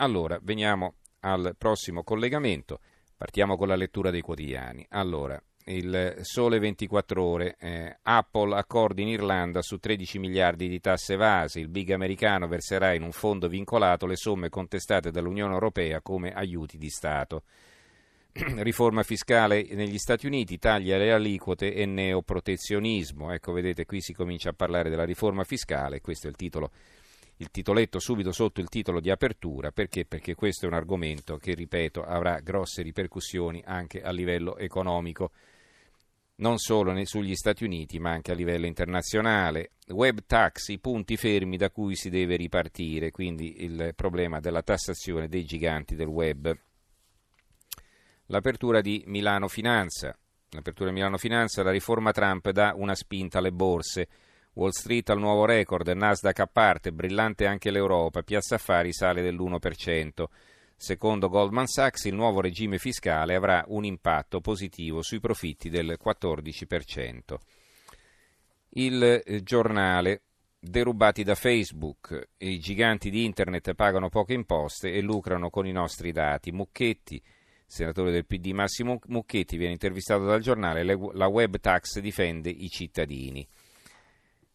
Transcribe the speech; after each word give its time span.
Allora, 0.00 0.38
veniamo 0.42 0.94
al 1.20 1.54
prossimo 1.58 2.04
collegamento. 2.04 2.80
Partiamo 3.16 3.56
con 3.56 3.66
la 3.66 3.74
lettura 3.74 4.10
dei 4.10 4.20
quotidiani. 4.20 4.86
Allora, 4.90 5.42
il 5.64 6.18
sole 6.22 6.60
24 6.60 7.22
ore, 7.22 7.56
eh, 7.58 7.98
Apple 8.02 8.56
accordi 8.56 9.02
in 9.02 9.08
Irlanda 9.08 9.60
su 9.60 9.78
13 9.78 10.20
miliardi 10.20 10.68
di 10.68 10.80
tasse 10.80 11.14
evase, 11.14 11.58
il 11.58 11.68
big 11.68 11.90
americano 11.90 12.46
verserà 12.46 12.94
in 12.94 13.02
un 13.02 13.10
fondo 13.10 13.48
vincolato 13.48 14.06
le 14.06 14.16
somme 14.16 14.48
contestate 14.48 15.10
dall'Unione 15.10 15.52
Europea 15.52 16.00
come 16.00 16.32
aiuti 16.32 16.78
di 16.78 16.88
Stato. 16.88 17.42
Riforma 18.32 19.02
fiscale 19.02 19.66
negli 19.72 19.98
Stati 19.98 20.26
Uniti, 20.26 20.58
taglia 20.58 20.96
le 20.96 21.12
aliquote 21.12 21.74
e 21.74 21.86
neoprotezionismo. 21.86 23.32
Ecco, 23.32 23.50
vedete, 23.50 23.84
qui 23.84 24.00
si 24.00 24.12
comincia 24.12 24.50
a 24.50 24.54
parlare 24.54 24.90
della 24.90 25.04
riforma 25.04 25.42
fiscale, 25.42 26.00
questo 26.00 26.28
è 26.28 26.30
il 26.30 26.36
titolo 26.36 26.70
il 27.40 27.50
titoletto 27.50 27.98
subito 28.00 28.32
sotto 28.32 28.60
il 28.60 28.68
titolo 28.68 29.00
di 29.00 29.10
apertura, 29.10 29.70
perché? 29.70 30.04
Perché 30.04 30.34
questo 30.34 30.64
è 30.64 30.68
un 30.68 30.74
argomento 30.74 31.36
che, 31.36 31.54
ripeto, 31.54 32.02
avrà 32.02 32.40
grosse 32.40 32.82
ripercussioni 32.82 33.62
anche 33.64 34.02
a 34.02 34.10
livello 34.10 34.56
economico, 34.56 35.30
non 36.36 36.58
solo 36.58 36.94
sugli 37.04 37.34
Stati 37.34 37.64
Uniti, 37.64 37.98
ma 37.98 38.10
anche 38.10 38.32
a 38.32 38.34
livello 38.34 38.66
internazionale. 38.66 39.72
Web 39.88 40.24
tax, 40.26 40.68
i 40.68 40.78
punti 40.78 41.16
fermi 41.16 41.56
da 41.56 41.70
cui 41.70 41.94
si 41.94 42.10
deve 42.10 42.36
ripartire, 42.36 43.10
quindi 43.10 43.62
il 43.64 43.92
problema 43.94 44.40
della 44.40 44.62
tassazione 44.62 45.28
dei 45.28 45.44
giganti 45.44 45.94
del 45.94 46.06
web. 46.06 46.56
L'apertura 48.26 48.80
di 48.80 49.02
Milano 49.06 49.48
Finanza. 49.48 50.16
L'apertura 50.50 50.88
di 50.88 50.94
Milano 50.94 51.18
Finanza, 51.18 51.62
la 51.62 51.70
riforma 51.70 52.12
Trump 52.12 52.50
dà 52.50 52.72
una 52.74 52.94
spinta 52.94 53.38
alle 53.38 53.52
borse. 53.52 54.08
Wall 54.58 54.70
Street 54.70 55.08
al 55.10 55.20
nuovo 55.20 55.44
record, 55.44 55.86
Nasdaq 55.86 56.40
a 56.40 56.46
parte, 56.48 56.90
brillante 56.90 57.46
anche 57.46 57.70
l'Europa, 57.70 58.22
Piazza 58.22 58.56
Affari 58.56 58.92
sale 58.92 59.22
dell'1%. 59.22 60.24
Secondo 60.74 61.28
Goldman 61.28 61.68
Sachs 61.68 62.06
il 62.06 62.16
nuovo 62.16 62.40
regime 62.40 62.78
fiscale 62.78 63.36
avrà 63.36 63.64
un 63.68 63.84
impatto 63.84 64.40
positivo 64.40 65.00
sui 65.00 65.20
profitti 65.20 65.70
del 65.70 65.96
14%. 66.04 67.36
Il 68.70 69.22
eh, 69.24 69.42
giornale 69.44 70.22
derubati 70.58 71.22
da 71.22 71.36
Facebook, 71.36 72.30
i 72.38 72.58
giganti 72.58 73.10
di 73.10 73.24
internet 73.24 73.74
pagano 73.74 74.08
poche 74.08 74.34
imposte 74.34 74.92
e 74.92 75.00
lucrano 75.00 75.50
con 75.50 75.68
i 75.68 75.72
nostri 75.72 76.10
dati. 76.10 76.50
Mucchetti, 76.50 77.22
senatore 77.64 78.10
del 78.10 78.26
PD 78.26 78.48
Massimo 78.48 78.98
Mucchetti, 79.06 79.56
viene 79.56 79.74
intervistato 79.74 80.24
dal 80.24 80.40
giornale, 80.40 80.82
la 80.82 81.28
web 81.28 81.60
tax 81.60 82.00
difende 82.00 82.50
i 82.50 82.68
cittadini. 82.68 83.46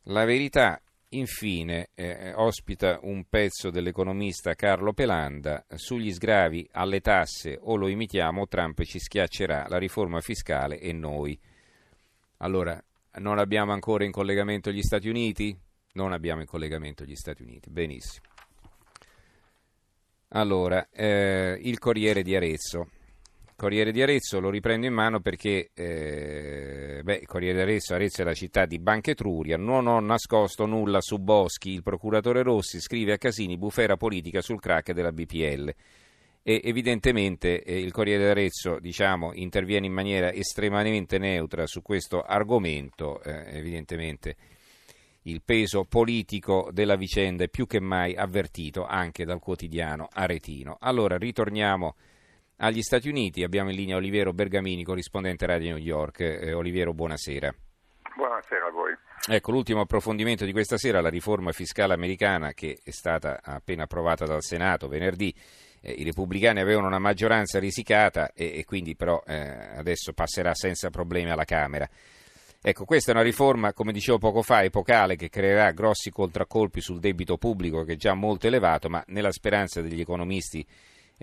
La 0.08 0.26
verità, 0.26 0.82
infine, 1.10 1.90
eh, 1.96 2.34
ospita 2.34 3.00
un 3.04 3.24
pezzo 3.30 3.70
dell'economista 3.70 4.54
Carlo 4.54 4.92
Pelanda 4.92 5.66
sugli 5.76 6.12
sgravi 6.12 6.68
alle 6.74 7.00
tasse 7.00 7.58
o 7.62 7.78
lo 7.78 7.88
imitiamo, 7.88 8.48
Trump 8.48 8.84
ci 8.84 9.00
schiaccerà 9.00 9.66
la 9.70 9.78
riforma 9.78 10.20
fiscale 10.20 10.78
e 10.80 10.92
noi. 10.92 11.40
Allora, 12.38 12.82
non 13.20 13.40
abbiamo 13.40 13.72
ancora 13.72 14.04
in 14.04 14.12
collegamento 14.12 14.72
gli 14.72 14.82
Stati 14.82 15.08
Uniti? 15.08 15.58
Non 15.94 16.12
abbiamo 16.12 16.42
in 16.42 16.48
collegamento 16.48 17.06
gli 17.06 17.16
Stati 17.16 17.44
Uniti, 17.44 17.70
benissimo. 17.70 18.26
Allora, 20.30 20.90
eh, 20.90 21.58
il 21.62 21.80
Corriere 21.80 22.24
di 22.24 22.36
Arezzo. 22.36 22.90
Corriere 23.64 23.94
di 23.94 24.02
Arezzo 24.02 24.42
lo 24.42 24.50
riprendo 24.50 24.88
in 24.88 24.94
mano 24.94 25.22
perché 25.22 25.70
eh, 25.74 27.00
beh, 27.02 27.22
Corriere 27.26 27.56
di 27.56 27.62
Arezzo, 27.62 27.94
Arezzo 27.94 28.22
è 28.22 28.26
la 28.26 28.34
città 28.34 28.66
di 28.66 28.78
Banca 28.78 29.12
Etruria, 29.12 29.56
non 29.56 29.88
ho 29.88 30.02
nascosto 30.02 30.66
nulla 30.66 31.00
su 31.00 31.18
Boschi, 31.20 31.70
il 31.70 31.82
procuratore 31.82 32.44
Rossi 32.44 32.82
scrive 32.82 33.14
a 33.14 33.18
Casini 33.18 33.58
bufera 33.58 33.96
politica 33.96 34.42
sul 34.42 34.60
crack 34.60 34.92
della 34.92 35.14
BPL 35.14 35.74
e 36.44 36.62
evidentemente 36.62 37.64
eh, 37.64 37.80
il 37.80 37.94
Corriere 37.94 38.26
di 38.26 38.30
Arezzo 38.32 38.80
diciamo, 38.82 39.32
interviene 39.32 39.86
in 39.86 39.94
maniera 39.94 40.34
estremamente 40.34 41.18
neutra 41.18 41.66
su 41.66 41.82
questo 41.82 42.22
argomento, 42.22 43.24
eh, 43.24 43.60
evidentemente 43.60 44.36
il 45.22 45.42
peso 45.42 45.86
politico 45.86 46.70
della 46.74 46.98
vicenda 46.98 47.46
è 47.46 47.48
più 47.48 47.66
che 47.66 47.80
mai 47.80 48.14
avvertito 48.14 48.86
anche 48.86 49.24
dal 49.24 49.40
quotidiano 49.40 50.10
aretino. 50.12 50.76
Allora 50.82 51.16
ritorniamo 51.16 51.96
agli 52.64 52.82
Stati 52.82 53.10
Uniti. 53.10 53.44
Abbiamo 53.44 53.70
in 53.70 53.76
linea 53.76 53.98
Oliviero 53.98 54.32
Bergamini, 54.32 54.84
corrispondente 54.84 55.46
Radio 55.46 55.74
New 55.74 55.84
York. 55.84 56.22
Eh, 56.22 56.54
Oliviero, 56.54 56.94
buonasera. 56.94 57.54
Buonasera 58.16 58.68
a 58.68 58.72
voi. 58.72 58.96
Ecco, 59.26 59.52
l'ultimo 59.52 59.82
approfondimento 59.82 60.46
di 60.46 60.54
questa 60.54 60.78
sera, 60.78 61.02
la 61.02 61.10
riforma 61.10 61.52
fiscale 61.52 61.94
americana 61.94 62.54
che 62.54 62.80
è 62.82 62.92
stata 62.92 63.42
appena 63.44 63.84
approvata 63.84 64.26
dal 64.26 64.42
Senato 64.42 64.88
venerdì. 64.88 65.34
Eh, 65.82 65.92
I 65.92 66.04
repubblicani 66.06 66.62
avevano 66.62 66.88
una 66.88 67.00
maggioranza 67.00 67.60
risicata 67.60 68.32
e, 68.34 68.60
e 68.60 68.64
quindi 68.64 68.96
però 68.96 69.22
eh, 69.28 69.76
adesso 69.76 70.14
passerà 70.14 70.54
senza 70.54 70.90
problemi 70.90 71.32
alla 71.32 71.46
Camera. 71.46 71.88
Ecco, 72.62 72.86
questa 72.86 73.12
è 73.12 73.14
una 73.14 73.24
riforma, 73.24 73.74
come 73.74 73.92
dicevo 73.92 74.20
poco 74.20 74.42
fa, 74.42 74.64
epocale 74.64 75.18
che 75.18 75.28
creerà 75.28 75.72
grossi 75.72 76.12
contraccolpi 76.12 76.80
sul 76.80 77.02
debito 77.02 77.38
pubblico 77.38 77.84
che 77.84 77.94
è 77.94 77.98
già 77.98 78.14
molto 78.14 78.48
elevato, 78.48 78.88
ma 78.88 79.04
nella 79.08 79.34
speranza 79.34 79.82
degli 79.82 80.00
economisti 80.00 80.66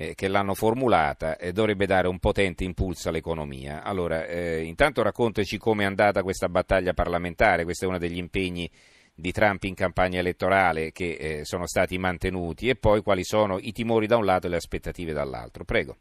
eh, 0.00 0.14
che 0.14 0.28
l'hanno 0.28 0.54
formulata 0.54 1.36
eh, 1.36 1.52
dovrebbe 1.52 1.84
dare 1.84 2.08
un 2.08 2.18
potente 2.18 2.64
impulso 2.64 3.10
all'economia. 3.10 3.82
Allora, 3.82 4.24
eh, 4.24 4.62
intanto 4.62 5.02
raccontaci 5.02 5.58
come 5.58 5.82
è 5.82 5.86
andata 5.86 6.22
questa 6.22 6.48
battaglia 6.48 6.94
parlamentare, 6.94 7.64
questo 7.64 7.84
è 7.84 7.88
uno 7.88 7.98
degli 7.98 8.16
impegni 8.16 8.70
di 9.14 9.30
Trump 9.30 9.62
in 9.64 9.74
campagna 9.74 10.18
elettorale 10.18 10.90
che 10.92 11.16
eh, 11.20 11.44
sono 11.44 11.66
stati 11.66 11.98
mantenuti 11.98 12.70
e 12.70 12.76
poi 12.76 13.02
quali 13.02 13.24
sono 13.24 13.58
i 13.58 13.72
timori 13.72 14.06
da 14.06 14.16
un 14.16 14.24
lato 14.24 14.46
e 14.46 14.50
le 14.50 14.56
aspettative 14.56 15.12
dall'altro. 15.12 15.64
Prego. 15.64 15.98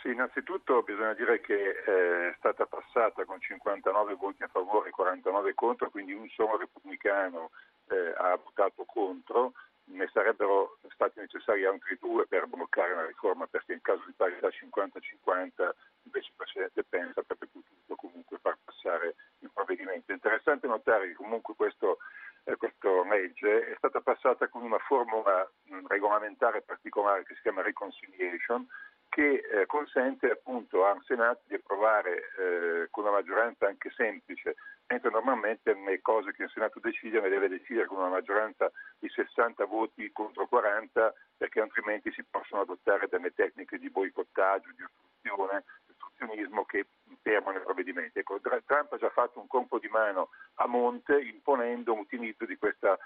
Sì, 0.00 0.08
innanzitutto 0.08 0.82
bisogna 0.82 1.12
dire 1.12 1.42
che 1.42 1.52
eh, 1.54 2.30
è 2.30 2.34
stata 2.38 2.64
passata 2.64 3.26
con 3.26 3.38
59 3.38 4.14
voti 4.14 4.42
a 4.42 4.48
favore 4.48 4.88
e 4.88 4.90
49 4.92 5.52
contro, 5.54 5.90
quindi 5.90 6.14
un 6.14 6.26
solo 6.30 6.56
repubblicano 6.56 7.50
eh, 7.88 8.14
ha 8.16 8.40
votato 8.42 8.84
contro, 8.86 9.52
ne 9.84 10.08
sarebbero 10.12 10.78
stati 10.94 11.20
necessari 11.20 11.64
altri 11.64 11.98
due 12.00 12.26
per 12.26 12.46
bloccare 12.46 12.94
la 12.94 13.06
riforma 13.06 13.46
perché 13.46 13.72
in 13.72 13.82
caso 13.82 14.02
di 14.06 14.12
parità 14.12 14.48
50-50 14.48 15.70
invece 16.04 16.28
il 16.28 16.36
Presidente 16.36 16.84
pensa 16.84 17.20
avrebbe 17.20 17.48
potuto 17.52 17.96
comunque 17.96 18.38
far 18.38 18.56
passare 18.64 19.14
il 19.40 19.50
provvedimento. 19.52 20.12
È 20.12 20.14
interessante 20.14 20.66
notare 20.66 21.08
che 21.08 21.14
comunque 21.14 21.54
questo, 21.54 21.98
eh, 22.44 22.56
questa 22.56 22.88
legge 23.08 23.68
è 23.68 23.74
stata 23.76 24.00
passata 24.00 24.48
con 24.48 24.62
una 24.62 24.78
formula 24.78 25.48
mh, 25.64 25.86
regolamentare 25.86 26.62
particolare 26.62 27.24
che 27.24 27.34
si 27.34 27.42
chiama 27.42 27.62
reconciliation 27.62 28.66
che 29.12 29.44
eh, 29.44 29.66
consente 29.66 30.30
appunto 30.30 30.86
al 30.86 31.02
Senato 31.04 31.42
di 31.44 31.54
approvare 31.54 32.16
eh, 32.16 32.88
con 32.90 33.04
una 33.04 33.12
maggioranza 33.12 33.66
anche 33.66 33.92
semplice, 33.94 34.56
mentre 34.86 35.10
normalmente 35.10 35.74
le 35.74 36.00
cose 36.00 36.32
che 36.32 36.44
il 36.44 36.50
Senato 36.50 36.80
decide 36.80 37.20
ne 37.20 37.28
deve 37.28 37.48
decidere 37.48 37.84
con 37.84 37.98
una 37.98 38.08
maggioranza 38.08 38.72
di 38.98 39.10
60 39.10 39.66
voti 39.66 40.10
contro 40.12 40.46
40 40.46 41.12
perché 41.36 41.60
altrimenti 41.60 42.10
si 42.12 42.24
possono 42.24 42.62
adottare 42.62 43.06
delle 43.10 43.34
tecniche 43.34 43.78
di 43.78 43.90
boicottaggio, 43.90 44.70
di 44.74 44.82
ostruzione, 44.82 45.64
di 45.84 45.92
ostruzionismo 45.92 46.64
che 46.64 46.86
fermano 47.20 47.58
i 47.58 47.62
provvedimenti. 47.62 48.18
Ecco, 48.18 48.40
Trump 48.40 48.94
ha 48.94 48.96
già 48.96 49.10
fatto 49.10 49.40
un 49.40 49.46
colpo 49.46 49.78
di 49.78 49.88
mano 49.88 50.30
a 50.54 50.66
monte 50.66 51.20
imponendo 51.20 51.92
un 51.92 51.98
utilizzo 51.98 52.46
di 52.46 52.56
questa 52.56 52.98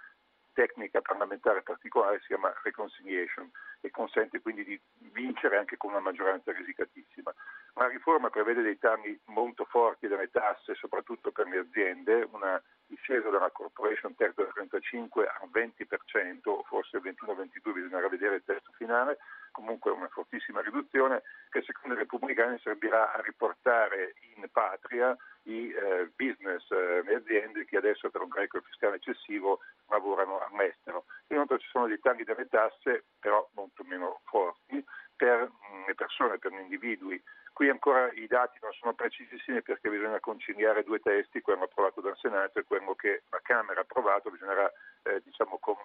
tecnica 0.57 1.03
parlamentare 1.03 1.61
particolare 1.61 2.19
si 2.21 2.29
chiama 2.29 2.51
reconciliation 2.63 3.51
e 3.83 3.91
consente 3.91 4.41
quindi 4.41 4.65
di 4.65 4.81
vincere 5.13 5.59
anche 5.59 5.77
con 5.77 5.91
una 5.91 6.01
maggioranza 6.01 6.51
risicatissima. 6.51 7.31
La 7.75 7.89
riforma 7.89 8.31
prevede 8.31 8.63
dei 8.63 8.79
tagli 8.79 9.19
molto 9.27 9.67
forti 9.67 10.09
delle 10.09 10.31
tasse, 10.31 10.75
soprattutto 10.75 11.31
per 11.31 11.47
le 11.47 11.59
aziende, 11.59 12.27
una 12.33 12.61
discesa 12.87 13.29
dalla 13.29 13.51
corporation 13.51 14.15
tax 14.15 14.33
dal 14.35 14.51
35 14.55 15.27
al 15.27 15.51
20%, 15.53 16.41
o 16.45 16.63
forse 16.63 16.97
il 16.97 17.03
21-22 17.03 17.73
bisognerà 17.75 18.09
vedere 18.09 18.37
il 18.37 18.45
testo 18.47 18.73
finale, 18.77 19.19
comunque 19.51 19.91
una 19.91 20.09
fortissima 20.09 20.63
riduzione 20.63 21.23
che 21.51 21.63
secondo 21.63 21.97
i 21.97 21.99
repubblicani 21.99 22.59
servirà 22.61 23.13
a 23.13 23.21
riportare 23.21 24.15
in 24.37 24.49
patria 24.51 25.15
i 25.43 25.71
eh, 25.71 26.11
business, 26.17 26.71
eh, 26.71 27.03
le 27.03 27.15
aziende 27.17 27.65
che 27.67 27.77
adesso 27.77 28.11
per 28.11 28.23
un 28.23 28.29
carico 28.29 28.61
fiscale 28.63 28.97
eccessivo 28.97 29.61
lavorano 29.89 30.41
all'estero. 30.41 31.05
Inoltre 31.29 31.59
ci 31.59 31.69
sono 31.69 31.87
dei 31.87 31.99
tagli 32.01 32.25
delle 32.25 32.49
tasse, 32.49 33.05
però 33.19 33.49
molto 33.55 33.85
meno 33.85 34.21
forti, 34.25 34.85
per 35.17 35.51
mm, 35.51 35.87
le 35.87 35.95
persone, 35.95 36.39
per 36.39 36.53
gli 36.53 36.61
individui. 36.61 37.23
Qui 37.53 37.71
ancora 37.71 38.13
i 38.13 38.27
dati 38.27 38.59
non 38.61 38.73
sono 38.73 38.93
precisissimi 38.93 39.63
perché 39.63 39.89
bisogna 39.89 40.21
conciliare 40.21 40.85
due 40.85 41.01
testi, 41.01 41.41
quello 41.41 41.65
approvato 41.65 42.03
dal 42.03 42.17
Senato 42.19 42.59
e 42.59 42.65
quello 42.65 42.95
che 42.95 43.23
la 43.31 43.41
Camera 43.43 43.81
ha 43.81 43.83
approvato, 43.83 44.31
bisognerà 44.31 44.71
eh, 45.05 45.23
diciamo, 45.25 45.59
con, 45.59 45.77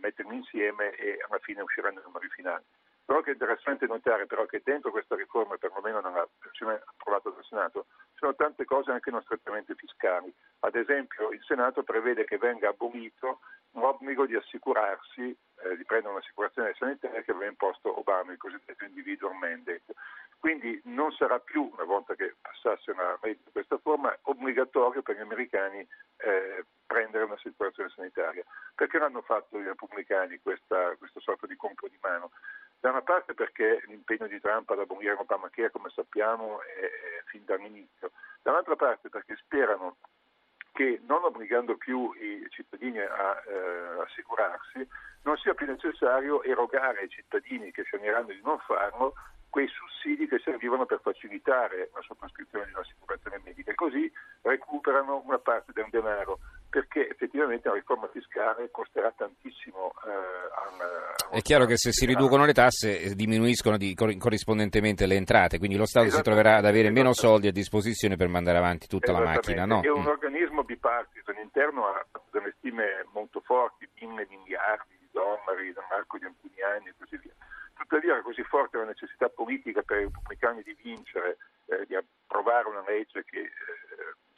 metterli 0.00 0.36
insieme 0.36 0.94
e 0.94 1.18
alla 1.26 1.40
fine 1.40 1.62
usciranno 1.62 1.98
i 1.98 2.02
numeri 2.04 2.28
finali. 2.28 2.64
Però 3.04 3.20
che 3.20 3.30
è 3.30 3.32
interessante 3.32 3.86
notare 3.86 4.26
però 4.26 4.44
che 4.46 4.60
dentro 4.62 4.90
questa 4.90 5.16
riforma, 5.16 5.56
perlomeno 5.56 6.00
nella 6.00 6.28
versione 6.40 6.80
approvata 6.84 7.30
dal 7.30 7.44
Senato, 7.44 7.86
ci 8.18 8.24
sono 8.24 8.34
tante 8.34 8.64
cose 8.64 8.90
anche 8.90 9.12
non 9.12 9.22
strettamente 9.22 9.76
fiscali. 9.76 10.34
Ad 10.60 10.74
esempio 10.74 11.30
il 11.30 11.40
Senato 11.44 11.84
prevede 11.84 12.24
che 12.24 12.36
venga 12.36 12.68
abolito 12.70 13.38
un 13.72 13.84
obbligo 13.84 14.26
di 14.26 14.34
assicurarsi, 14.34 15.30
eh, 15.30 15.76
di 15.76 15.84
prendere 15.84 16.14
un'assicurazione 16.14 16.74
sanitaria 16.76 17.22
che 17.22 17.30
aveva 17.30 17.48
imposto 17.48 17.96
Obama, 17.96 18.32
il 18.32 18.38
cosiddetto 18.38 18.84
individual 18.84 19.36
mandate. 19.36 19.94
Quindi 20.36 20.80
non 20.86 21.12
sarà 21.12 21.38
più, 21.38 21.70
una 21.72 21.84
volta 21.84 22.16
che 22.16 22.34
passasse 22.40 22.90
una 22.90 23.16
legge 23.22 23.42
di 23.44 23.52
questa 23.52 23.78
forma, 23.78 24.16
obbligatorio 24.22 25.02
per 25.02 25.16
gli 25.16 25.20
americani 25.20 25.86
eh, 26.16 26.64
prendere 26.86 27.22
un'assicurazione 27.22 27.90
sanitaria. 27.94 28.42
Perché 28.74 28.98
l'hanno 28.98 29.22
fatto 29.22 29.58
i 29.58 29.62
repubblicani 29.62 30.40
questa, 30.40 30.96
questa 30.96 31.20
sorta 31.20 31.46
di 31.46 31.54
compro 31.54 31.86
di 31.86 31.98
mano? 32.00 32.32
Da 32.80 32.90
una 32.90 33.02
parte 33.02 33.34
perché 33.34 33.82
l'impegno 33.86 34.26
di 34.28 34.40
Trump 34.40 34.70
ad 34.70 34.78
abolire 34.78 35.12
Obamacare, 35.12 35.70
come 35.70 35.90
sappiamo, 35.90 36.60
è, 36.62 37.22
fin 37.26 37.44
dall'inizio, 37.44 38.12
dall'altra 38.42 38.76
parte 38.76 39.08
perché 39.08 39.36
sperano 39.36 39.96
che 40.72 41.00
non 41.06 41.24
obbligando 41.24 41.76
più 41.76 42.12
i 42.12 42.46
cittadini 42.50 43.00
a 43.00 43.42
eh, 43.46 44.00
assicurarsi 44.02 44.88
non 45.22 45.36
sia 45.36 45.54
più 45.54 45.66
necessario 45.66 46.42
erogare 46.44 47.00
ai 47.00 47.08
cittadini 47.08 47.72
che 47.72 47.82
sceglieranno 47.82 48.28
di 48.28 48.40
non 48.44 48.58
farlo 48.60 49.14
quei 49.50 49.66
sussidi 49.66 50.28
che 50.28 50.38
servivano 50.38 50.86
per 50.86 51.00
facilitare 51.00 51.90
la 51.92 52.00
sottoscrizione 52.02 52.66
di 52.66 52.72
un'assicurazione 52.74 53.40
medica. 53.44 53.72
E 53.72 53.74
così 53.74 54.12
recuperano 54.42 55.22
una 55.24 55.38
parte 55.38 55.72
del 55.72 55.88
denaro 55.90 56.38
perché 56.70 57.08
effettivamente 57.08 57.68
la 57.68 57.74
riforma 57.74 58.08
fiscale 58.08 58.70
costerà 58.70 59.10
tantissimo 59.10 59.92
eh, 60.06 60.37
È 61.38 61.40
chiaro 61.40 61.66
che 61.66 61.76
se 61.76 61.92
si 61.92 62.04
riducono 62.04 62.44
le 62.44 62.52
tasse 62.52 62.98
eh, 62.98 63.14
diminuiscono 63.14 63.76
di, 63.76 63.94
corrispondentemente 63.94 65.06
le 65.06 65.14
entrate, 65.14 65.58
quindi 65.58 65.76
lo 65.76 65.86
Stato 65.86 66.10
si 66.10 66.20
troverà 66.20 66.56
ad 66.56 66.64
avere 66.64 66.90
meno 66.90 67.12
soldi 67.12 67.46
a 67.46 67.52
disposizione 67.52 68.16
per 68.16 68.26
mandare 68.26 68.58
avanti 68.58 68.88
tutta 68.88 69.12
la 69.12 69.20
macchina. 69.20 69.64
No? 69.64 69.80
È 69.82 69.88
un 69.88 70.02
mm. 70.02 70.06
organismo 70.06 70.64
bipartisan 70.64 71.36
interno 71.40 71.86
ha 71.86 72.04
delle 72.32 72.52
stime 72.58 73.06
molto 73.12 73.38
forti, 73.38 73.88
mille 74.00 74.26
miliardi 74.28 74.98
di 74.98 75.06
dollari 75.12 75.72
nell'arco 75.78 76.18
di 76.18 76.24
alcuni 76.24 76.58
anni 76.58 76.88
e 76.88 76.94
così 76.98 77.16
via. 77.22 77.34
Tuttavia 77.74 78.14
era 78.14 78.22
così 78.22 78.42
forte 78.42 78.78
la 78.78 78.90
necessità 78.90 79.28
politica 79.28 79.82
per 79.82 79.98
i 79.98 80.10
repubblicani 80.10 80.62
di 80.64 80.76
vincere, 80.82 81.36
eh, 81.66 81.86
di 81.86 81.94
approvare 81.94 82.66
una 82.66 82.82
legge 82.84 83.22
che 83.22 83.38
eh, 83.38 83.87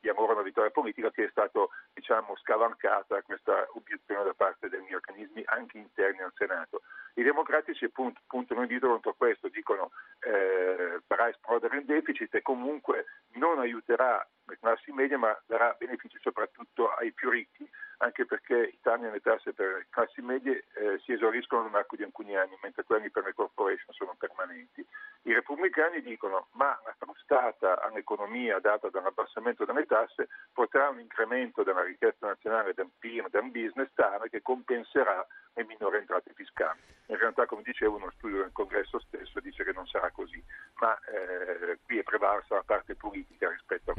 diamo 0.01 0.31
una 0.31 0.43
vittoria 0.43 0.71
politica 0.71 1.11
che 1.11 1.25
è 1.25 1.29
stata 1.31 1.61
diciamo, 1.93 2.37
scavancata 2.37 3.23
questa 3.23 3.67
obiezione 3.73 4.25
da 4.25 4.35
parte 4.35 4.69
degli 4.69 4.93
organismi 4.93 5.43
anche 5.47 5.79
interni 5.79 6.21
al 6.21 6.33
Senato. 6.35 6.83
I 7.15 7.23
democratici 7.23 7.91
puntano 7.91 8.63
il 8.63 8.69
dito 8.69 8.89
contro 8.89 9.15
questo, 9.15 9.49
dicono 9.49 9.91
eh, 10.21 11.01
farà 11.07 11.29
esplodere 11.29 11.79
il 11.79 11.85
deficit 11.85 12.35
e 12.35 12.43
comunque 12.43 13.07
non 13.33 13.59
aiuterà 13.59 14.27
le 14.51 14.59
classi 14.59 14.93
medie 14.93 15.17
ma 15.17 15.37
darà 15.47 15.75
benefici 15.79 16.19
soprattutto 16.21 16.91
ai 16.95 17.13
più 17.13 17.31
ricchi, 17.31 17.69
anche 17.99 18.27
perché 18.27 18.57
i 18.57 18.79
tagli 18.83 19.05
alle 19.05 19.21
tasse 19.21 19.53
per 19.53 19.75
le 19.75 19.87
classi 19.91 20.21
medie 20.21 20.65
eh, 20.75 20.99
si 21.05 21.13
esauriscono 21.13 21.63
nell'arco 21.63 21.97
di 21.97 22.03
alcuni 22.03 22.37
anni, 22.37 22.59
mentre 22.63 22.85
quelli 22.85 23.11
per 23.11 23.25
le 23.25 23.35
corporation 23.35 23.95
sono 23.95 24.15
permanenti. 24.19 24.85
I 25.23 25.35
repubblicani 25.35 26.01
dicono 26.03 26.49
ma 26.53 26.79
la 26.85 26.95
frustata 26.99 27.81
all'economia 27.83 28.59
data 28.59 28.89
dall'abbassamento 28.89 29.65
delle 29.65 29.87
tasse 29.87 30.29
porterà 30.53 30.87
a 30.87 30.91
un 30.91 31.01
incremento 31.01 31.63
della 31.63 31.83
ricchezza 31.83 32.27
nazionale 32.27 32.75
del 32.75 32.91
PIL, 32.99 33.27
del 33.31 33.51
business 33.51 33.91
tale 33.95 34.29
che 34.29 34.43
compenserà 34.43 35.25
le 35.55 35.65
minori 35.65 35.99
entrate 35.99 36.33
fiscali. 36.35 36.81
In 37.07 37.19
realtà, 37.19 37.47
come 37.47 37.63
dicevo, 37.63 37.97
uno 37.97 38.11
studio 38.13 38.39
del 38.39 38.53
Congresso 38.53 38.99
stesso 39.01 39.41
dice 39.41 39.65
che 39.65 39.73
non 39.73 39.87
sarà 39.87 40.11
così, 40.11 40.43
ma 40.77 40.99
eh, 41.07 41.79
qui 41.85 41.99
è 41.99 42.03
prevalsa 42.03 42.55
la 42.55 42.63
parte 42.63 42.80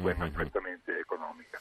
quella 0.02 0.28
prettamente 0.28 0.98
economica. 0.98 1.58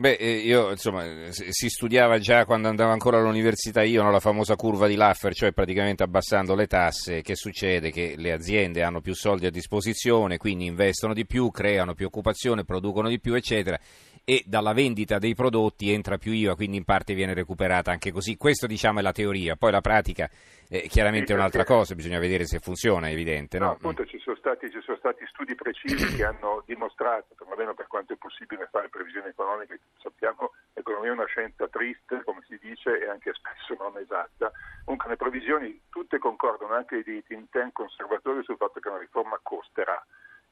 Beh, 0.00 0.14
eh, 0.14 0.36
io 0.36 0.70
insomma, 0.70 1.04
si 1.30 1.68
studiava 1.68 2.18
già 2.18 2.46
quando 2.46 2.68
andavo 2.68 2.90
ancora 2.90 3.18
all'università 3.18 3.82
io, 3.82 4.02
no, 4.02 4.10
la 4.10 4.18
famosa 4.18 4.56
curva 4.56 4.86
di 4.86 4.94
Laffer, 4.94 5.34
cioè 5.34 5.52
praticamente 5.52 6.02
abbassando 6.02 6.54
le 6.54 6.66
tasse, 6.66 7.20
che 7.20 7.36
succede? 7.36 7.90
Che 7.90 8.14
le 8.16 8.32
aziende 8.32 8.82
hanno 8.82 9.02
più 9.02 9.14
soldi 9.14 9.44
a 9.44 9.50
disposizione, 9.50 10.38
quindi 10.38 10.64
investono 10.64 11.12
di 11.12 11.26
più, 11.26 11.50
creano 11.50 11.92
più 11.92 12.06
occupazione, 12.06 12.64
producono 12.64 13.10
di 13.10 13.20
più, 13.20 13.34
eccetera 13.34 13.78
e 14.24 14.42
dalla 14.46 14.72
vendita 14.72 15.18
dei 15.18 15.34
prodotti 15.34 15.92
entra 15.92 16.18
più 16.18 16.32
IVA, 16.32 16.54
quindi 16.54 16.76
in 16.76 16.84
parte 16.84 17.14
viene 17.14 17.34
recuperata 17.34 17.90
anche 17.90 18.12
così. 18.12 18.36
Questo 18.36 18.66
diciamo 18.66 19.00
è 19.00 19.02
la 19.02 19.12
teoria, 19.12 19.56
poi 19.56 19.70
la 19.70 19.80
pratica 19.80 20.28
è 20.68 20.86
chiaramente 20.86 21.28
sì, 21.28 21.32
un'altra 21.32 21.64
cosa, 21.64 21.96
bisogna 21.96 22.20
vedere 22.20 22.46
se 22.46 22.60
funziona, 22.60 23.08
è 23.08 23.12
evidente. 23.12 23.58
No? 23.58 23.66
no 23.66 23.70
appunto 23.72 24.06
ci 24.06 24.18
sono, 24.20 24.36
stati, 24.36 24.70
ci 24.70 24.80
sono, 24.82 24.96
stati, 24.98 25.26
studi 25.26 25.56
precisi 25.56 26.14
che 26.14 26.24
hanno 26.24 26.62
dimostrato, 26.64 27.34
perlomeno 27.36 27.74
per 27.74 27.88
quanto 27.88 28.12
è 28.12 28.16
possibile 28.16 28.68
fare 28.70 28.88
previsioni 28.88 29.28
economiche, 29.28 29.80
sappiamo 30.00 30.52
l'economia 30.74 31.10
è 31.10 31.14
una 31.14 31.26
scienza 31.26 31.66
triste, 31.66 32.22
come 32.24 32.44
si 32.46 32.56
dice, 32.62 33.02
e 33.02 33.08
anche 33.08 33.32
spesso 33.34 33.74
non 33.82 33.98
esatta. 33.98 34.52
Comunque 34.84 35.10
le 35.10 35.16
previsioni 35.16 35.80
tutte 35.90 36.18
concordano, 36.18 36.74
anche 36.74 36.98
i 36.98 37.24
think 37.26 37.50
tank 37.50 37.72
conservatori, 37.72 38.44
sul 38.44 38.56
fatto 38.56 38.78
che 38.78 38.88
una 38.88 38.98
riforma 38.98 39.40
costerà, 39.42 40.00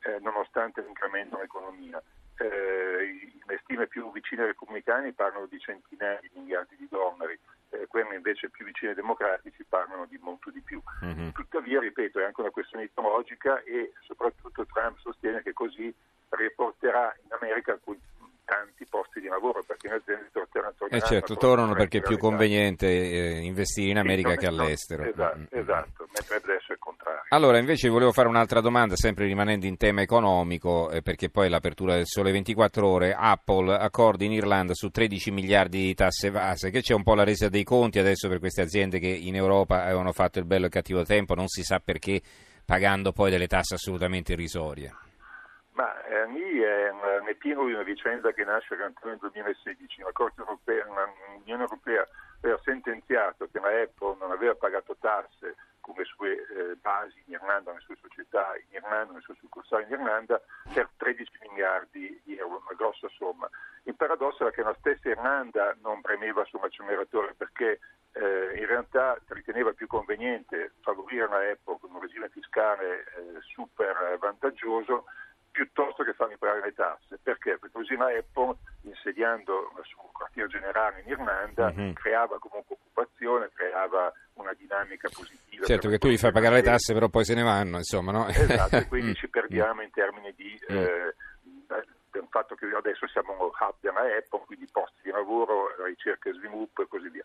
eh, 0.01 0.19
nonostante 0.21 0.83
l'incremento 0.83 1.37
dell'economia 1.37 2.03
eh, 2.39 3.33
le 3.47 3.61
stime 3.63 3.87
più 3.87 4.11
vicine 4.13 4.43
ai 4.43 4.49
repubblicani 4.49 5.13
parlano 5.13 5.47
di 5.47 5.59
centinaia 5.59 6.19
di 6.21 6.31
miliardi 6.35 6.77
di 6.77 6.87
dollari, 6.89 7.39
eh, 7.71 7.87
quelle 7.87 8.15
invece 8.15 8.51
più 8.51 8.65
vicine 8.65 8.91
ai 8.91 8.97
democratici 8.97 9.65
parlano 9.69 10.07
di 10.07 10.19
molto 10.21 10.51
di 10.51 10.61
più. 10.61 10.81
Mm-hmm. 11.05 11.31
Tuttavia, 11.31 11.81
ripeto, 11.81 12.21
è 12.21 12.25
anche 12.25 12.41
una 12.41 12.51
questione 12.51 12.85
ideologica 12.85 13.63
e 13.63 13.93
soprattutto 14.03 14.67
Trump 14.67 14.99
sostiene 14.99 15.43
che 15.43 15.53
così 15.53 15.93
riporterà 16.31 17.15
in 17.25 17.33
America 17.33 17.73
alcuni 17.73 18.01
tanti 18.45 18.87
posti 18.87 19.21
di 19.21 19.29
lavoro 19.29 19.63
perché 19.63 19.89
le 19.89 19.97
aziende 19.97 20.31
torneranno. 20.33 20.75
Eh 20.89 21.01
certo, 21.03 21.37
tornano 21.37 21.75
perché 21.75 21.99
è 21.99 22.03
più 22.03 22.17
conveniente 22.17 22.87
eh, 22.87 23.41
investire 23.41 23.91
in 23.91 23.99
America 23.99 24.31
sì, 24.31 24.37
che 24.39 24.47
all'estero. 24.47 25.03
Esatto, 25.03 25.37
mm-hmm. 25.37 25.47
esatto, 25.51 26.09
mentre 26.13 26.37
adesso 26.37 26.73
è 26.73 26.79
contrario. 26.79 26.98
Allora, 27.31 27.59
invece 27.59 27.91
volevo 27.91 28.11
fare 28.11 28.27
un'altra 28.27 28.63
domanda, 28.63 28.97
sempre 28.97 29.27
rimanendo 29.27 29.67
in 29.67 29.77
tema 29.77 30.01
economico, 30.01 30.91
eh, 30.91 31.03
perché 31.03 31.29
poi 31.29 31.51
l'apertura 31.51 31.95
del 31.95 32.07
Sole 32.07 32.33
24 32.33 32.89
Ore, 32.89 33.15
Apple 33.15 33.77
accordi 33.77 34.25
in 34.25 34.33
Irlanda 34.33 34.73
su 34.73 34.89
13 34.89 35.31
miliardi 35.31 35.79
di 35.79 35.95
tasse 35.95 36.29
evase, 36.29 36.71
che 36.71 36.81
c'è 36.81 36.95
un 36.95 37.03
po' 37.03 37.15
la 37.15 37.25
resa 37.25 37.51
dei 37.51 37.65
conti 37.65 37.99
adesso 37.99 38.31
per 38.31 38.39
queste 38.39 38.63
aziende 38.63 38.99
che 38.99 39.09
in 39.09 39.37
Europa 39.37 39.83
avevano 39.83 40.13
fatto 40.13 40.39
il 40.39 40.47
bello 40.47 40.63
e 40.63 40.67
il 40.69 40.73
cattivo 40.73 41.03
tempo, 41.05 41.35
non 41.35 41.49
si 41.49 41.63
sa 41.65 41.81
perché, 41.81 42.23
pagando 42.65 43.13
poi 43.13 43.31
delle 43.31 43.47
tasse 43.47 43.75
assolutamente 43.75 44.33
irrisorie. 44.33 44.91
Ma 45.73 46.03
eh, 46.07 46.27
lì 46.29 46.61
è 46.61 46.91
nel 47.27 47.37
pieno 47.37 47.67
di 47.67 47.73
una 47.75 47.83
vicenda 47.83 48.33
che 48.33 48.45
nasce 48.45 48.75
nel 48.75 49.19
2016, 49.21 50.01
la 50.01 50.13
Corte 50.13 50.41
Europea, 50.41 50.83
l'Unione 51.37 51.63
Europea 51.63 52.09
aveva 52.41 52.59
sentenziato 52.65 53.49
che 53.53 53.61
la 53.61 53.83
Apple 53.83 54.17
non 54.19 54.31
aveva 54.31 54.55
pagato 54.55 54.97
tasse 54.99 55.57
come 55.89 56.05
sue 56.05 56.37
eh, 56.37 56.77
basi 56.77 57.23
in 57.25 57.33
Irlanda, 57.33 57.73
le 57.73 57.81
sue 57.81 57.97
società 58.01 58.55
in 58.57 58.77
Irlanda, 58.77 59.15
le 59.15 59.21
sue 59.21 59.35
succursali 59.41 59.85
in 59.85 59.93
Irlanda, 59.93 60.41
per 60.73 60.91
13 60.97 61.31
miliardi 61.49 62.21
di 62.25 62.37
euro, 62.37 62.63
una 62.67 62.77
grossa 62.77 63.09
somma. 63.17 63.49
Il 63.85 63.95
paradosso 63.95 64.43
era 64.43 64.53
che 64.53 64.63
la 64.63 64.77
stessa 64.79 65.09
Irlanda 65.09 65.75
non 65.81 66.03
premeva 66.03 66.45
sull'acceleratore 66.45 67.33
perché 67.35 67.81
eh, 68.13 68.59
in 68.59 68.67
realtà 68.67 69.19
riteneva 69.29 69.73
più 69.73 69.87
conveniente 69.87 70.73
favorire 70.83 71.27
la 71.27 71.51
Apple 71.51 71.79
con 71.81 71.95
un 71.95 72.01
regime 72.01 72.29
fiscale 72.29 73.05
eh, 73.05 73.41
super 73.41 74.19
vantaggioso 74.21 75.07
piuttosto 75.51 76.05
che 76.05 76.13
farmi 76.13 76.37
pagare 76.37 76.61
le 76.61 76.75
tasse. 76.75 77.19
Perché? 77.21 77.59
Perché 77.59 77.71
così 77.73 77.97
la 77.97 78.07
Apple, 78.07 78.57
insediando 78.83 79.73
il 79.77 79.85
suo 79.85 80.09
quartier 80.13 80.47
generale 80.47 81.01
in 81.01 81.11
Irlanda, 81.11 81.73
mm-hmm. 81.73 81.93
creava 81.95 82.39
comunque 82.39 82.77
occupazione, 82.99 83.51
creava 83.55 84.13
una 84.35 84.53
dinamica 84.55 85.09
positiva. 85.13 85.65
Certo 85.65 85.89
che 85.89 85.99
tu 85.99 86.09
gli 86.09 86.19
fai 86.19 86.33
pagare 86.33 86.57
le 86.57 86.63
tasse, 86.63 86.93
però 86.93 87.09
poi 87.09 87.25
se 87.25 87.35
ne 87.35 87.43
vanno, 87.43 87.79
insomma, 87.79 88.13
no? 88.13 88.27
Esatto, 88.29 88.87
quindi 88.89 89.15
ci 89.17 89.29
perdiamo 89.29 89.83
in 89.83 89.91
termini 89.91 90.33
di... 90.35 90.59
Mm. 90.73 90.77
Eh, 90.77 91.15
del 92.11 92.27
fatto 92.31 92.55
che 92.57 92.67
adesso 92.67 93.07
siamo 93.07 93.33
un 93.33 93.51
hub 93.53 93.75
della 93.81 94.01
Apple, 94.01 94.43
quindi 94.47 94.67
posti 94.73 94.99
di 95.03 95.11
lavoro, 95.11 95.69
ricerca 95.85 96.31
e 96.31 96.33
sviluppo 96.33 96.83
e 96.83 96.89
così 96.89 97.11
via. 97.11 97.23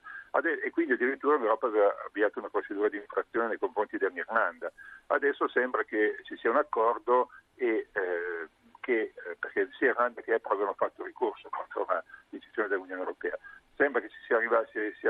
e 0.62 0.70
quindi 0.72 0.94
addirittura 0.94 1.38
l'Europa 1.38 1.68
aveva 1.68 1.96
avviato 2.06 2.40
una 2.40 2.50
procedura 2.50 2.90
di 2.90 2.98
infrazione 2.98 3.48
nei 3.48 3.58
confronti 3.58 3.98
dell'Irlanda. 3.98 4.72
Adesso 5.08 5.48
sembra 5.48 5.84
che 5.84 6.18
ci 6.24 6.36
sia 6.38 6.52
un 6.52 6.58
accordo 6.58 7.30
e 7.56 7.88
eh, 7.92 8.48
che, 8.82 9.14
eh, 9.16 9.36
perché 9.40 9.70
sia 9.78 9.92
Irlanda 9.92 10.22
che 10.22 10.34
Apple 10.34 10.52
avevano 10.52 10.76
fatto 10.76 11.06
ricorso 11.06 11.48
contro 11.50 11.86
la 11.88 12.04
decisione 12.30 12.68
dell'Unione 12.68 13.00
Europea. 13.02 13.40
Sembra 13.76 14.02
che 14.02 14.10
si 14.10 14.20
sia, 14.28 14.38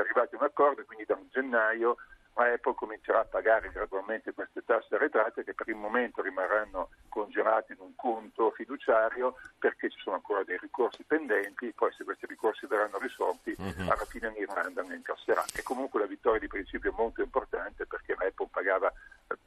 arrivati 0.02 0.34
a 0.34 0.38
un 0.38 0.44
accordo 0.44 0.84
quindi 0.84 1.04
da 1.04 1.14
un 1.14 1.28
gennaio 1.30 1.96
la 2.36 2.52
Apple 2.52 2.74
comincerà 2.74 3.20
a 3.20 3.24
pagare 3.24 3.70
gradualmente 3.70 4.32
queste 4.32 4.64
tasse 4.64 4.96
arretrate 4.96 5.44
che 5.44 5.54
per 5.54 5.68
il 5.68 5.76
momento 5.76 6.20
rimarranno 6.20 6.90
congelate 7.08 7.74
in 7.74 7.78
un 7.80 7.94
conto 7.94 8.50
fiduciario 8.50 9.36
perché 9.58 9.88
ci 9.88 9.98
sono 10.00 10.16
ancora 10.16 10.42
dei 10.42 10.58
ricorsi 10.58 11.04
pendenti, 11.04 11.72
poi 11.72 11.92
se 11.92 12.02
questi 12.02 12.26
ricorsi 12.26 12.66
verranno 12.66 12.98
risolti 12.98 13.54
uh-huh. 13.56 13.88
alla 13.88 14.04
fine 14.04 14.32
l'Irlanda 14.36 14.82
ne 14.82 14.96
incasserà. 14.96 15.44
E 15.54 15.62
comunque 15.62 16.00
la 16.00 16.06
vittoria 16.06 16.40
di 16.40 16.48
principio 16.48 16.90
è 16.90 16.94
molto 16.96 17.22
importante 17.22 17.86
perché 17.86 18.16
la 18.18 18.26
Apple 18.26 18.48
pagava 18.50 18.92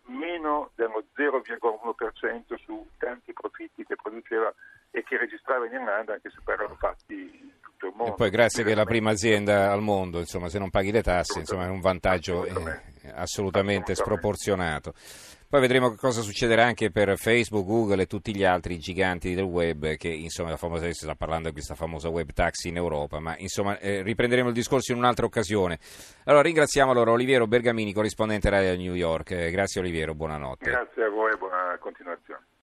meno 0.05 0.71
dello 0.75 1.03
0,1% 1.15 2.55
su 2.57 2.87
tanti 2.97 3.33
profitti 3.33 3.83
che 3.85 3.97
produceva 3.97 4.53
e 4.91 5.03
che 5.03 5.17
registrava 5.17 5.65
in 5.65 5.73
Irlanda 5.73 6.13
anche 6.13 6.29
se 6.29 6.39
poi 6.41 6.53
erano 6.53 6.75
fatti 6.75 7.46
tutto 7.77 7.87
il 7.87 7.93
mondo. 7.95 8.13
E 8.13 8.15
poi 8.15 8.29
grazie 8.29 8.63
che 8.63 8.71
è 8.71 8.75
la 8.75 8.85
prima 8.85 9.11
azienda 9.11 9.71
al 9.71 9.81
mondo, 9.81 10.19
insomma, 10.19 10.49
se 10.49 10.59
non 10.59 10.69
paghi 10.69 10.91
le 10.91 11.03
tasse, 11.03 11.39
insomma, 11.39 11.65
è 11.65 11.69
un 11.69 11.79
vantaggio 11.79 12.41
assolutamente, 12.41 13.01
eh, 13.03 13.11
assolutamente 13.15 13.95
sproporzionato. 13.95 14.93
Poi 15.49 15.61
vedremo 15.61 15.95
cosa 15.95 16.19
succederà 16.19 16.65
anche 16.65 16.91
per 16.91 17.17
Facebook, 17.17 17.65
Google 17.65 18.01
e 18.01 18.05
tutti 18.05 18.35
gli 18.35 18.43
altri 18.43 18.77
giganti 18.79 19.33
del 19.33 19.45
web 19.45 19.95
che 19.95 20.09
insomma 20.09 20.49
la 20.49 20.57
famosa, 20.57 20.85
si 20.87 20.91
sta 20.91 21.15
parlando 21.15 21.47
di 21.47 21.53
questa 21.53 21.73
famosa 21.73 22.09
web 22.09 22.33
tax 22.33 22.65
in 22.65 22.75
Europa, 22.75 23.21
ma 23.21 23.33
insomma 23.37 23.79
eh, 23.79 24.01
riprenderemo 24.01 24.49
il 24.49 24.53
discorso 24.53 24.91
in 24.91 24.97
un'altra 24.97 25.25
occasione. 25.25 25.79
Allora 26.25 26.43
ringraziamo 26.43 26.91
allora 26.91 27.11
Oliviero 27.11 27.47
Bergamini, 27.47 27.93
corrispondente 27.93 28.49
Radio 28.49 28.75
New 28.75 28.93
York. 28.93 29.31
Eh, 29.31 29.51
grazie 29.51 29.79
Oliviero, 29.79 30.13
buonanotte. 30.13 30.69
Grazie 30.69 31.03
a 31.05 31.09
voi, 31.09 31.37
buona 31.37 31.77
continuazione. 31.79 32.47